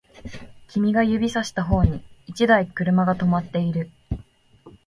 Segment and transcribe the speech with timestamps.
[0.67, 3.91] 君が指差した方に一台車が止まっている